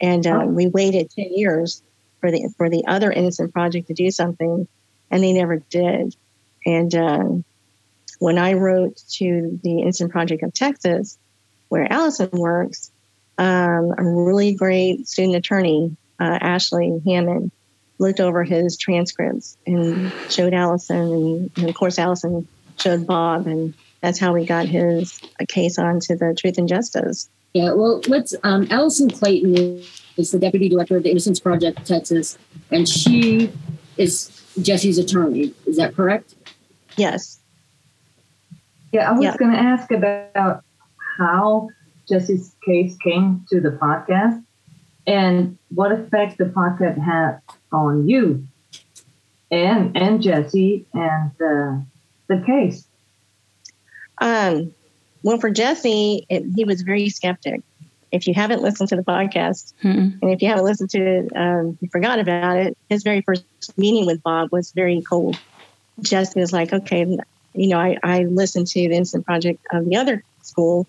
[0.00, 1.80] And uh, we waited ten years
[2.20, 4.66] for the for the other innocent project to do something,
[5.10, 6.16] and they never did.
[6.66, 7.28] And uh,
[8.18, 11.18] when I wrote to the Innocent Project of Texas,
[11.68, 12.90] where Allison works,
[13.38, 17.50] um, a really great student attorney, uh, Ashley Hammond,
[17.98, 22.46] looked over his transcripts and showed Allison, and, and of course Allison
[22.78, 27.28] showed Bob, and that's how we got his case onto the Truth and Justice.
[27.54, 28.34] Yeah, well, let's.
[28.42, 29.82] Um, Allison Clayton
[30.16, 32.36] is the deputy director of the Innocence Project Texas,
[32.70, 33.52] and she
[33.96, 35.54] is Jesse's attorney.
[35.66, 36.34] Is that correct?
[36.96, 37.38] Yes.
[38.94, 39.36] Yeah, I was yeah.
[39.36, 40.62] going to ask about
[41.18, 41.68] how
[42.08, 44.40] Jesse's case came to the podcast
[45.04, 47.40] and what effect the podcast had
[47.72, 48.46] on you
[49.50, 51.82] and and Jesse and uh,
[52.28, 52.86] the case.
[54.20, 54.72] Um,
[55.24, 57.62] well, for Jesse, it, he was very skeptic.
[58.12, 60.22] If you haven't listened to the podcast, Mm-mm.
[60.22, 62.78] and if you haven't listened to it, um, you forgot about it.
[62.88, 63.44] His very first
[63.76, 65.36] meeting with Bob was very cold.
[66.00, 67.18] Jesse was like, okay,
[67.54, 70.86] you know, I, I listened to the Innocent Project of the other school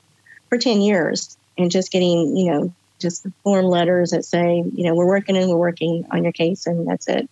[0.49, 4.95] for 10 years and just getting, you know, just form letters that say, you know,
[4.95, 7.29] we're working and we're working on your case and that's it.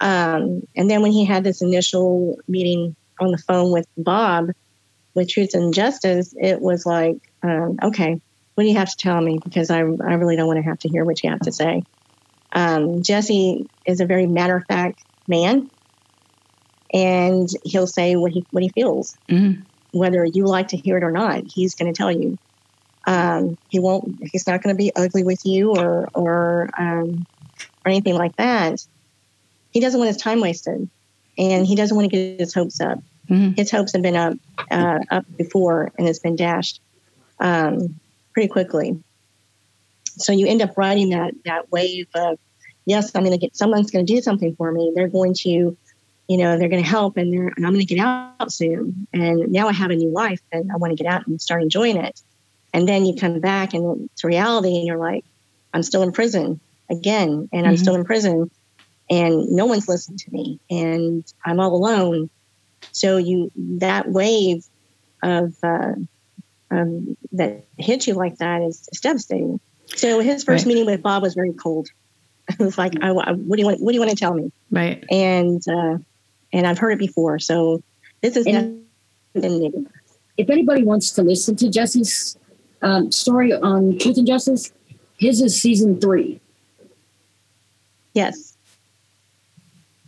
[0.00, 4.50] Um, and then when he had this initial meeting on the phone with Bob
[5.14, 8.20] with Truth and Justice, it was like, um, okay,
[8.54, 9.40] what do you have to tell me?
[9.42, 9.80] Because I, I
[10.14, 11.84] really don't want to have to hear what you have to say.
[12.52, 15.70] Um, Jesse is a very matter of fact man,
[16.96, 19.66] and he'll say what he what he feels, Mhm.
[19.92, 21.42] whether you like to hear it or not.
[21.46, 22.38] He's going to tell you.
[23.06, 24.16] Um, he won't.
[24.32, 27.26] He's not going to be ugly with you or or um,
[27.84, 28.80] or anything like that.
[29.70, 30.88] He doesn't want his time wasted,
[31.36, 32.98] and he doesn't want to get his hopes up.
[33.30, 33.56] Mhm.
[33.56, 34.34] His hopes have been up
[34.70, 36.80] uh, up before, and it's been dashed
[37.40, 38.00] um,
[38.32, 38.96] pretty quickly.
[40.18, 42.38] So you end up riding that that wave of
[42.86, 44.92] yes, I'm going to get someone's going to do something for me.
[44.94, 45.76] They're going to,
[46.28, 49.06] you know, they're going to help, and they're and I'm going to get out soon.
[49.12, 51.62] And now I have a new life, and I want to get out and start
[51.62, 52.18] enjoying it.
[52.72, 55.24] And then you come back and it's reality, and you're like,
[55.72, 56.60] I'm still in prison
[56.90, 58.50] again, and I'm still in prison,
[59.10, 62.28] and no one's listening to me, and I'm all alone.
[62.92, 64.62] So you that wave
[65.22, 65.92] of uh,
[66.70, 69.60] um, that hits you like that is, is devastating.
[69.94, 70.74] So his first Right.
[70.74, 71.88] meeting with Bob was very cold.
[72.60, 73.80] It was like, I, I- what do you want?
[73.80, 74.50] What do you want to tell me?
[74.70, 75.04] Right.
[75.10, 75.98] And uh,
[76.52, 77.82] and I've heard it before, so
[78.22, 78.84] this is And-
[79.34, 79.86] nothing
[80.36, 82.36] if anybody wants to listen to Jesse's
[82.82, 84.72] um, story on Truth and Justice,
[85.18, 86.40] his is season three.
[88.12, 88.54] Yes.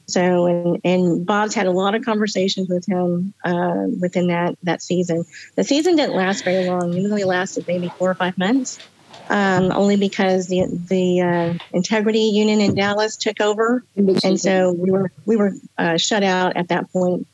[0.07, 4.83] So and and Bob's had a lot of conversations with him uh, within that that
[4.83, 5.25] season.
[5.55, 6.95] The season didn't last very long.
[6.95, 8.79] It only lasted maybe four or five months,
[9.29, 14.91] um, only because the the uh, Integrity Unit in Dallas took over, and so we
[14.91, 17.27] were we were uh, shut out at that point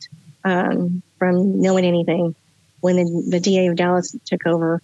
[0.45, 2.35] um, from knowing anything
[2.81, 4.83] when the, the DA of Dallas took over.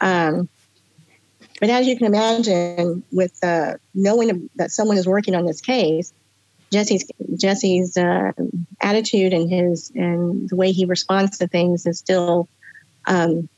[0.00, 0.48] Um,
[1.60, 6.12] but as you can imagine, with uh, knowing that someone is working on this case,
[6.72, 8.32] Jesse's Jesse's uh,
[8.82, 12.48] attitude and his and the way he responds to things is still
[13.06, 13.48] um,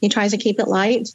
[0.00, 1.08] he tries to keep it light.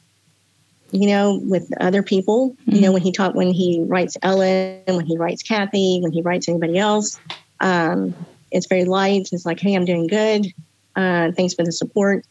[0.90, 2.56] You know, with other people.
[2.66, 6.22] You know, when he talk when he writes Ellen, when he writes Kathy, when he
[6.22, 7.18] writes anybody else,
[7.60, 8.14] um,
[8.50, 9.28] it's very light.
[9.32, 10.46] It's like, hey, I'm doing good.
[10.94, 12.24] Uh, thanks for the support.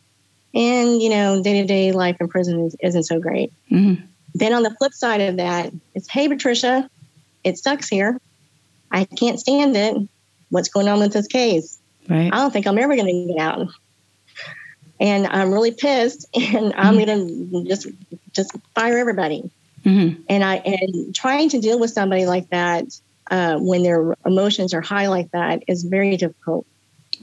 [0.54, 3.52] And you know, day to day life in prison is, isn't so great.
[3.70, 3.96] hmm
[4.34, 6.88] Then on the flip side of that, it's hey Patricia,
[7.44, 8.18] it sucks here.
[8.92, 9.98] I can't stand it.
[10.50, 11.80] What's going on with this case?
[12.08, 12.32] Right.
[12.32, 13.68] I don't think I'm ever going to get out.
[15.00, 17.88] And I'm really pissed, and I'm going to just
[18.34, 19.50] just fire everybody.
[19.84, 22.86] hmm And I and trying to deal with somebody like that
[23.32, 26.66] uh, when their emotions are high like that is very difficult.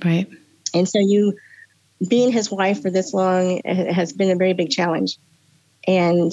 [0.04, 0.28] Right.
[0.74, 1.36] And so you
[2.08, 5.18] being his wife for this long has been a very big challenge.
[5.86, 6.32] And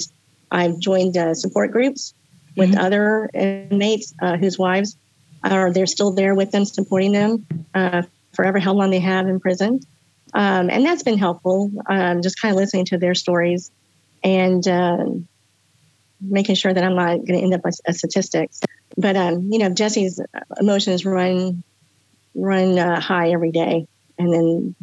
[0.50, 2.14] I've joined uh, support groups
[2.56, 2.78] with Mhm.
[2.78, 4.96] other inmates uh, whose wives
[5.44, 9.38] are they're still there with them, supporting them uh, forever how long they have in
[9.40, 9.80] prison.
[10.34, 11.70] Um, and that's been helpful.
[11.86, 13.70] Um, just kind of listening to their stories
[14.24, 15.28] and um
[16.20, 18.60] making sure that I'm not going to end up as, as statistics.
[18.96, 20.20] But um, you know, Jesse's
[20.58, 21.62] emotions run
[22.34, 23.86] run uh, high every day,
[24.18, 24.74] and then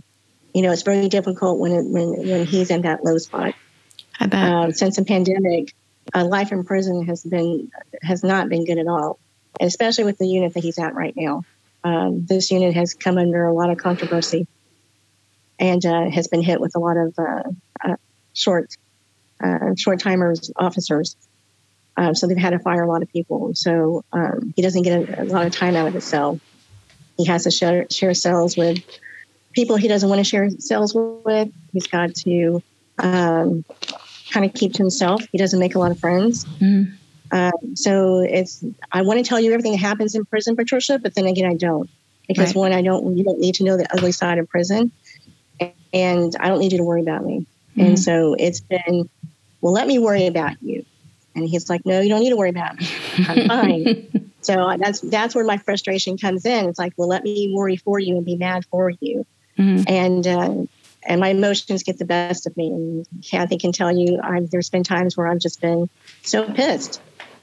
[0.53, 3.53] you know it's very difficult when it, when when he's in that low spot.
[4.19, 4.49] I bet.
[4.49, 5.73] Um, since the pandemic,
[6.13, 7.69] uh, life in prison has been
[8.01, 9.19] has not been good at all,
[9.59, 11.43] and especially with the unit that he's at right now.
[11.83, 14.47] Um, this unit has come under a lot of controversy,
[15.59, 17.43] and uh, has been hit with a lot of uh,
[17.83, 17.95] uh,
[18.33, 18.67] short
[19.43, 21.15] uh, short timers officers.
[21.97, 23.51] Um, so they've had to fire a lot of people.
[23.53, 26.39] So um, he doesn't get a, a lot of time out of his cell.
[27.17, 28.77] He has to share, share cells with
[29.53, 31.49] people he doesn't want to share cells with.
[31.71, 32.61] He's got to
[33.01, 33.63] um,
[34.31, 35.23] kind of keep to himself.
[35.31, 36.45] He doesn't make a lot of friends.
[36.61, 36.97] Mhm.
[37.31, 41.15] Um, so it's I want to tell you everything that happens in prison, Patricia, but
[41.15, 41.89] then again, I don't
[42.27, 42.55] because Right.
[42.55, 43.17] one, I don't.
[43.17, 44.91] You don't need to know the ugly side of prison,
[45.95, 47.47] and I don't need you to worry about me.
[47.75, 47.87] Mhm.
[47.87, 49.09] And so it's been,
[49.61, 50.85] well, let me worry about you.
[51.35, 52.87] And he's like, no, you don't need to worry about me.
[53.27, 54.29] I'm fine.
[54.41, 56.69] so that's that's where my frustration comes in.
[56.69, 59.25] It's like, well, let me worry for you and be mad for you.
[59.57, 59.85] Mhm.
[59.89, 60.65] And uh,
[61.07, 62.67] and my emotions get the best of me.
[62.67, 65.89] And Kathy can tell you, I've, there's been times where I've just been
[66.23, 67.01] so pissed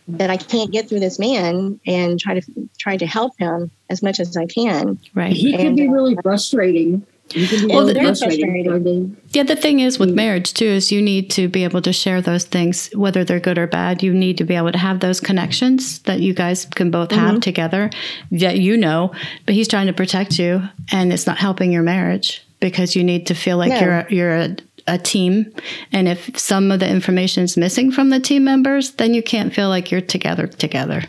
[0.08, 4.02] that I can't get through this man and try to try to help him as
[4.02, 4.98] much as I can.
[5.14, 5.32] Right.
[5.32, 7.06] He can And, be uh, really frustrating.
[7.32, 8.64] He can be Well, frustrating.
[8.64, 9.16] frustrating.
[9.30, 10.16] Yeah, the thing is with hmm.
[10.16, 13.58] marriage too is you need to be able to share those things, whether they're good
[13.58, 14.02] or bad.
[14.02, 17.32] You need to be able to have those connections that you guys can both have
[17.32, 17.40] mm-hmm.
[17.40, 17.90] together
[18.30, 19.12] that you know.
[19.46, 23.26] But he's trying to protect you, and it's not helping your marriage because you need
[23.26, 23.80] to feel like No.
[23.80, 25.52] you're a, you're a, a team.
[25.92, 29.52] And if some of the information is missing from the team members, then you can't
[29.54, 31.02] feel like you're together together.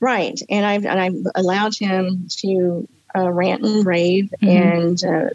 [0.00, 4.48] Right, and I've and I've allowed him to uh, rant and rave Mhm.
[4.48, 5.30] and uh,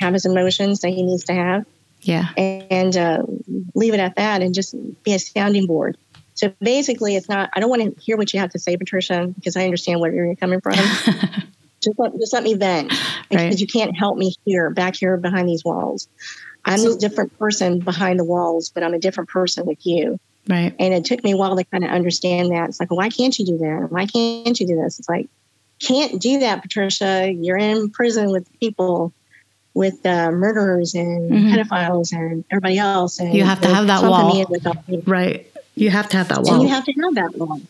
[0.00, 1.64] have his emotions that he needs to have,
[2.02, 2.28] Yeah.
[2.36, 3.22] and uh,
[3.74, 5.96] leave it at that, and just be a sounding board.
[6.34, 7.50] So basically, it's not.
[7.54, 10.12] I don't want to hear what you have to say, Patricia, because I understand where
[10.12, 10.74] you're coming from.
[11.82, 12.90] just let, just let me vent
[13.28, 13.60] because Right.
[13.60, 16.08] you can't help me here, back here behind these walls.
[16.64, 20.18] I'm So- a different person behind the walls, but I'm a different person with you.
[20.48, 20.74] right.
[20.78, 22.68] And it took me a while to kind of understand that.
[22.70, 23.88] It's like, why can't you do that?
[23.90, 24.98] Why can't you do this?
[24.98, 25.28] It's like,
[25.80, 27.32] can't do that, Patricia.
[27.32, 29.12] You're in prison with people,
[29.74, 31.50] with uh, murderers and Mhm.
[31.52, 33.18] pedophiles and everybody else.
[33.20, 34.34] And You have to have that pumping wall.
[34.34, 35.46] me in with all these- Right.
[35.76, 36.62] You have to have that And wall.
[36.62, 37.60] you have to have that wall.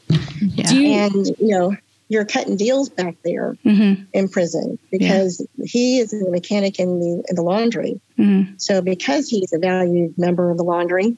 [0.55, 0.73] yeah.
[0.73, 1.77] You, And, you know,
[2.09, 7.23] you're cutting deals back there hmm in prison because he is a mechanic in the
[7.29, 8.01] in the laundry.
[8.17, 11.17] hmm So because he's a valued member of the laundry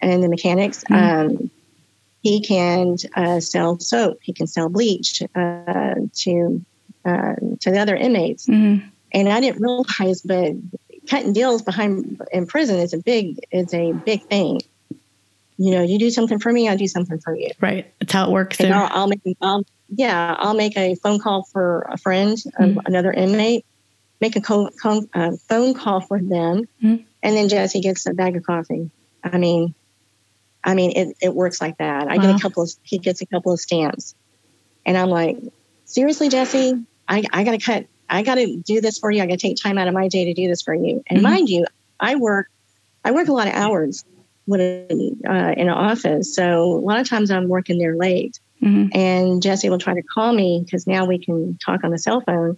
[0.00, 1.50] and the mechanics, um,
[2.24, 4.18] he can uh, sell soap.
[4.22, 6.64] He can sell bleach uh, to
[7.04, 8.46] uh, to the other inmates.
[8.46, 8.76] hmm
[9.12, 10.54] And I didn't realize, but
[11.08, 14.60] cutting deals behind in prison is a big is a big thing.
[15.58, 17.50] You know, you do something for me, I'll do something for you.
[17.60, 17.92] Right.
[18.00, 18.72] That's how it works And.
[18.74, 23.12] I'll, I'll make, I'll, yeah, I'll make a phone call for a friend, um, another
[23.12, 23.64] inmate,
[24.20, 27.04] make a co- co- uh, phone call for them, Mhm.
[27.22, 28.90] and then Jesse gets a bag of coffee.
[29.22, 29.74] I mean,
[30.64, 32.08] I mean, it, it works like that.
[32.08, 34.14] I get a couple of, he gets a couple of stamps,
[34.86, 35.36] and I'm like,
[35.84, 36.74] seriously, Jesse,
[37.06, 39.22] I, I gotta cut, I gotta do this for you.
[39.22, 41.02] I gotta take time out of my day to do this for you.
[41.08, 41.22] And Mhm.
[41.22, 41.66] mind you,
[42.00, 42.46] I work,
[43.04, 44.02] I work a lot of hours
[44.46, 48.86] with uh, in an office, so a lot of times I'm working there late hmm
[48.92, 52.20] and Jesse will try to call me because now we can talk on the cell
[52.20, 52.56] phone,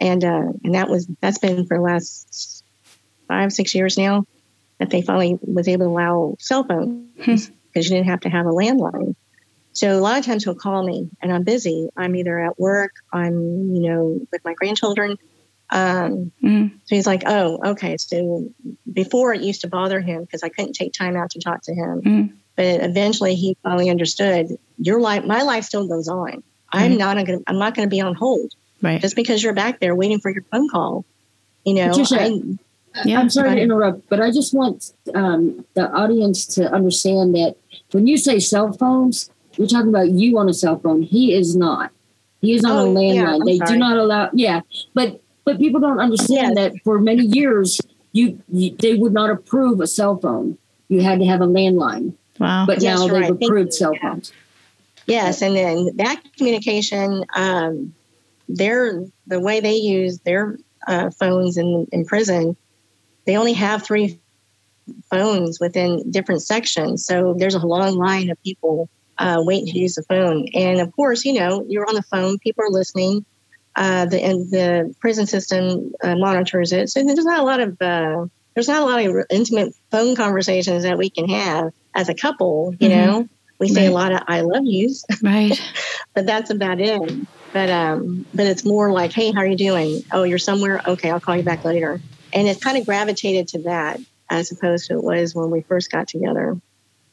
[0.00, 2.62] and uh, and that was that's been for the last
[3.28, 4.24] five six years now
[4.84, 8.44] that they finally was able to allow cell phones because you didn't have to have
[8.46, 9.14] a landline.
[9.72, 11.88] So a lot of times he'll call me and I'm busy.
[11.96, 13.34] I'm either at work, I'm
[13.74, 15.16] you know with my grandchildren.
[15.70, 17.96] Um, hmm so he's like, oh, okay.
[17.96, 18.50] So
[18.92, 21.74] before it used to bother him because I couldn't take time out to talk to
[21.74, 22.02] him.
[22.02, 22.32] Mhm.
[22.58, 26.42] But eventually he finally understood your life, my life still goes on.
[26.70, 26.98] I'm Right.
[26.98, 29.00] not going to, I'm not going to be on hold Right.
[29.00, 31.06] just because you're back there waiting for your phone call.
[31.64, 32.40] You know, Patricia, I,
[33.04, 33.18] Yeah.
[33.20, 37.56] I'm sorry Go to interrupt, but I just want um, the audience to understand that
[37.92, 41.02] when you say cell phones, you're talking about you on a cell phone.
[41.02, 41.90] He is not.
[42.40, 43.34] He is on a Oh, yeah, landline.
[43.40, 43.72] I'm they sorry.
[43.72, 44.30] do not allow.
[44.32, 44.60] Yeah,
[44.94, 47.80] but but people don't understand that for many years
[48.12, 50.56] you, you they would not approve a cell phone.
[50.88, 52.64] You had to have a landline, Wow.
[52.66, 53.42] but Yes, now you're they've right.
[53.42, 53.72] Approved you.
[53.72, 54.00] cell Yeah.
[54.12, 54.32] phones.
[55.06, 57.94] Yes, and then that communication, um,
[58.48, 62.56] their the way they use their uh, phones in in prison,
[63.26, 64.20] they only have three
[65.10, 67.06] phones within different sections.
[67.06, 70.90] So there's a long line of people uh, waiting to use the phone, and of
[70.92, 73.24] course, you know, you're on the phone, people are listening.
[73.76, 77.70] Uh, the and the prison system uh, monitors it, so there's not a lot of
[77.80, 82.14] uh, there's not a lot of intimate phone conversations that we can have as a
[82.14, 82.72] couple.
[82.78, 82.92] You Mhm.
[82.94, 85.58] know, we say a lot of "I love yous." Right.
[86.14, 87.00] but that's about it.
[87.52, 90.02] But um, but it's more like, hey, how are you doing?
[90.12, 90.80] Oh, you're somewhere.
[90.86, 92.00] Okay, I'll call you back later.
[92.34, 95.90] And it's kind of gravitated to that as opposed to it was when we first
[95.90, 96.58] got together.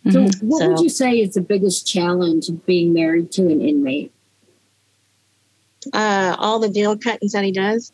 [0.10, 0.44] So, Mhm.
[0.44, 4.12] what would you say is the biggest challenge of being married to an inmate?
[5.94, 7.92] Uh, all the deal cuttings that he does,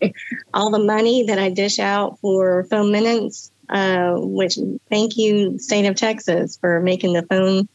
[0.54, 3.50] all the money that I dish out for phone minutes.
[3.70, 7.68] Uh, which thank you, state of Texas, for making the phone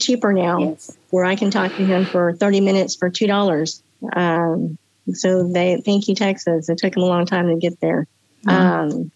[0.00, 0.58] cheaper now.
[0.58, 0.90] Yes.
[1.10, 3.80] where I can talk to him for 30 minutes for two dollars.
[4.12, 4.76] Um,
[5.12, 6.68] so they thank you, Texas.
[6.68, 8.06] It took them a long time to get there.
[8.48, 9.10] Um,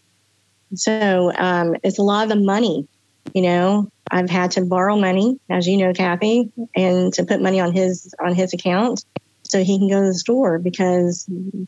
[0.74, 2.86] so um, it's a lot of the money.
[3.34, 7.60] You know, I've had to borrow money, as you know, Kathy, and to put money
[7.60, 9.04] on his on his account
[9.42, 11.26] so he can go to the store because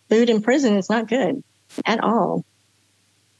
[0.09, 1.43] food in prison is not good
[1.85, 2.45] at all.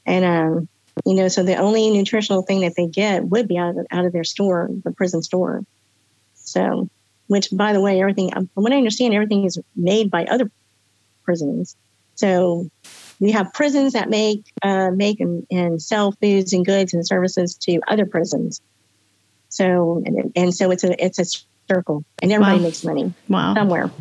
[0.05, 0.69] And um,
[1.05, 4.05] you know, so the only nutritional thing that they get would be out of out
[4.05, 5.63] of their store, the prison store.
[6.35, 6.89] So,
[7.27, 10.51] which by the way, everything from what I understand, everything is made by other
[11.23, 11.75] prisons.
[12.15, 12.67] So
[13.19, 17.57] we have prisons that make uh, make and, and sell foods and goods and services
[17.63, 18.59] to other prisons.
[19.49, 21.25] So and, and so it's a it's a
[21.71, 22.63] circle, and everybody Wow.
[22.63, 23.53] makes money Wow.
[23.53, 23.91] somewhere.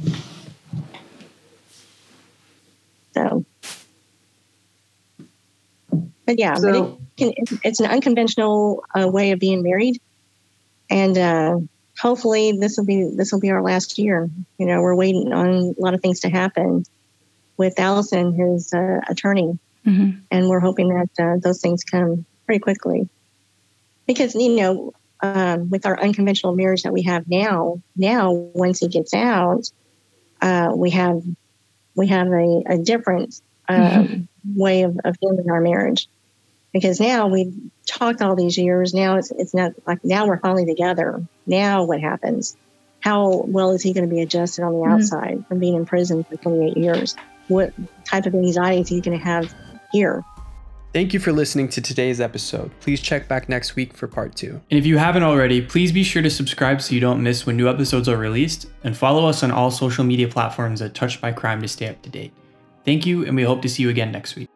[3.14, 3.44] So,
[6.26, 6.84] but yeah, but it
[7.18, 9.98] can, it's an unconventional uh, way of being married,
[10.90, 11.56] and uh,
[12.00, 14.30] hopefully this will be this will be our last year.
[14.58, 16.82] You know, we're waiting on a lot of things to happen
[17.58, 22.60] with Allison, his uh, attorney, hmm and we're hoping that uh, those things come pretty
[22.60, 23.08] quickly.
[24.06, 24.92] Because you know,
[25.22, 29.62] um, with our unconventional marriage that we have now, now once he gets out,
[30.40, 31.20] uh, we have
[31.94, 33.34] we have a, a different
[33.68, 36.08] um, way of, of doing our marriage.
[36.72, 37.52] Because now we've
[37.86, 38.94] talked all these years.
[38.94, 41.20] Now it's it's not like now we're finally together.
[41.46, 42.56] Now what happens?
[43.00, 44.92] How well is he going to be adjusted on the Mhm.
[44.94, 47.14] outside from being in prison for 28 years?
[47.52, 47.74] What
[48.06, 49.54] type of anxiety is he going to have
[49.92, 50.24] here?
[50.94, 52.70] Thank you for listening to today's episode.
[52.80, 54.60] Please check back next week for part two.
[54.70, 57.56] And if you haven't already, please be sure to subscribe so you don't miss when
[57.56, 61.32] new episodes are released, and follow us on all social media platforms at Touched by
[61.32, 62.32] Crime to stay up to date.
[62.84, 64.48] Thank you, and we hope to see you again next week.